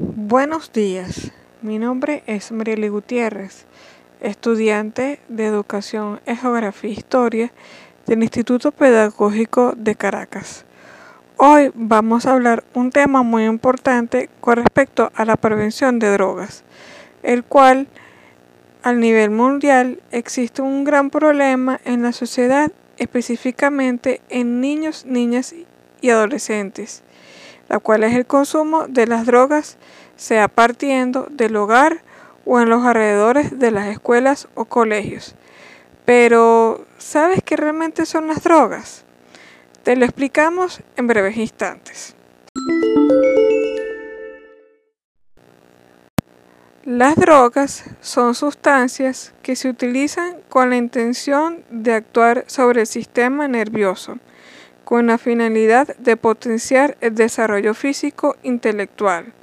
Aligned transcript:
Buenos 0.00 0.72
días, 0.72 1.32
mi 1.60 1.80
nombre 1.80 2.22
es 2.28 2.52
Marieli 2.52 2.86
Gutiérrez, 2.86 3.66
estudiante 4.20 5.18
de 5.28 5.46
Educación 5.46 6.20
en 6.24 6.36
Geografía 6.36 6.90
e 6.90 6.92
Historia 6.92 7.52
del 8.06 8.22
Instituto 8.22 8.70
Pedagógico 8.70 9.72
de 9.76 9.96
Caracas. 9.96 10.64
Hoy 11.36 11.72
vamos 11.74 12.26
a 12.26 12.34
hablar 12.34 12.62
un 12.74 12.92
tema 12.92 13.24
muy 13.24 13.44
importante 13.44 14.30
con 14.40 14.58
respecto 14.58 15.10
a 15.16 15.24
la 15.24 15.36
prevención 15.36 15.98
de 15.98 16.12
drogas, 16.12 16.62
el 17.24 17.42
cual 17.42 17.88
a 18.84 18.92
nivel 18.92 19.30
mundial 19.30 20.00
existe 20.12 20.62
un 20.62 20.84
gran 20.84 21.10
problema 21.10 21.80
en 21.84 22.02
la 22.02 22.12
sociedad, 22.12 22.70
específicamente 22.98 24.20
en 24.28 24.60
niños, 24.60 25.06
niñas 25.06 25.56
y 26.00 26.10
adolescentes, 26.10 27.02
la 27.68 27.78
cual 27.78 28.04
es 28.04 28.14
el 28.14 28.26
consumo 28.26 28.86
de 28.88 29.06
las 29.06 29.26
drogas 29.26 29.76
sea 30.16 30.48
partiendo 30.48 31.26
del 31.30 31.56
hogar 31.56 32.02
o 32.44 32.60
en 32.60 32.68
los 32.68 32.84
alrededores 32.84 33.58
de 33.58 33.70
las 33.70 33.88
escuelas 33.88 34.48
o 34.54 34.64
colegios. 34.64 35.34
Pero, 36.04 36.86
¿sabes 36.96 37.40
qué 37.44 37.56
realmente 37.56 38.06
son 38.06 38.28
las 38.28 38.42
drogas? 38.42 39.04
Te 39.82 39.96
lo 39.96 40.04
explicamos 40.04 40.80
en 40.96 41.06
breves 41.06 41.36
instantes. 41.36 42.14
Las 46.84 47.16
drogas 47.16 47.84
son 48.00 48.34
sustancias 48.34 49.34
que 49.42 49.56
se 49.56 49.68
utilizan 49.68 50.38
con 50.48 50.70
la 50.70 50.76
intención 50.76 51.62
de 51.70 51.92
actuar 51.92 52.44
sobre 52.46 52.80
el 52.80 52.86
sistema 52.86 53.46
nervioso, 53.46 54.18
con 54.88 55.06
la 55.06 55.18
finalidad 55.18 55.94
de 55.98 56.16
potenciar 56.16 56.96
el 57.02 57.14
desarrollo 57.14 57.74
físico 57.74 58.36
intelectual 58.42 59.34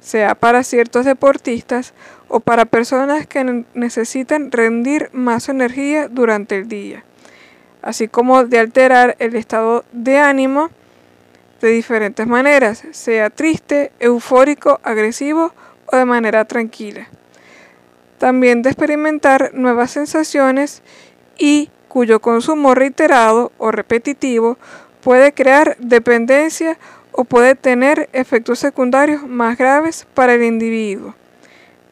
sea 0.00 0.34
para 0.34 0.64
ciertos 0.64 1.04
deportistas 1.04 1.94
o 2.26 2.40
para 2.40 2.64
personas 2.64 3.24
que 3.24 3.64
necesitan 3.74 4.50
rendir 4.50 5.08
más 5.12 5.48
energía 5.48 6.08
durante 6.08 6.56
el 6.56 6.66
día, 6.66 7.04
así 7.80 8.08
como 8.08 8.44
de 8.44 8.58
alterar 8.58 9.14
el 9.20 9.36
estado 9.36 9.84
de 9.92 10.18
ánimo 10.18 10.68
de 11.60 11.68
diferentes 11.68 12.26
maneras, 12.26 12.82
sea 12.90 13.30
triste, 13.30 13.92
eufórico, 14.00 14.80
agresivo 14.82 15.52
o 15.92 15.96
de 15.96 16.06
manera 16.06 16.44
tranquila. 16.44 17.06
También 18.18 18.62
de 18.62 18.70
experimentar 18.70 19.52
nuevas 19.54 19.92
sensaciones 19.92 20.82
y 21.38 21.70
cuyo 21.86 22.18
consumo 22.20 22.74
reiterado 22.74 23.52
o 23.58 23.70
repetitivo 23.70 24.58
puede 25.08 25.32
crear 25.32 25.74
dependencia 25.78 26.78
o 27.12 27.24
puede 27.24 27.54
tener 27.54 28.10
efectos 28.12 28.58
secundarios 28.58 29.26
más 29.26 29.56
graves 29.56 30.06
para 30.12 30.34
el 30.34 30.42
individuo. 30.42 31.14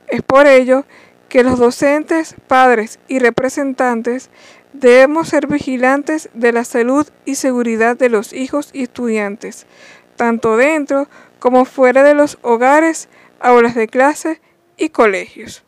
Es 0.06 0.20
por 0.20 0.46
ello 0.46 0.84
que 1.30 1.42
los 1.42 1.58
docentes, 1.58 2.36
padres 2.46 2.98
y 3.08 3.18
representantes 3.18 4.28
debemos 4.74 5.30
ser 5.30 5.46
vigilantes 5.46 6.28
de 6.34 6.52
la 6.52 6.64
salud 6.64 7.08
y 7.24 7.36
seguridad 7.36 7.96
de 7.96 8.10
los 8.10 8.34
hijos 8.34 8.68
y 8.74 8.82
estudiantes, 8.82 9.66
tanto 10.16 10.58
dentro 10.58 11.08
como 11.38 11.64
fuera 11.64 12.02
de 12.02 12.12
los 12.12 12.36
hogares, 12.42 13.08
aulas 13.40 13.74
de 13.74 13.88
clase 13.88 14.42
y 14.76 14.90
colegios. 14.90 15.64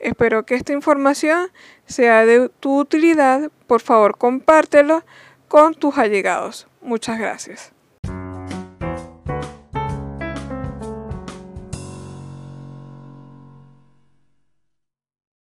Espero 0.00 0.44
que 0.44 0.56
esta 0.56 0.72
información 0.72 1.52
sea 1.86 2.26
de 2.26 2.48
tu 2.58 2.80
utilidad. 2.80 3.48
Por 3.68 3.80
favor, 3.80 4.18
compártelo 4.18 5.04
con 5.50 5.74
tus 5.74 5.98
allegados. 5.98 6.68
Muchas 6.80 7.18
gracias. 7.18 7.72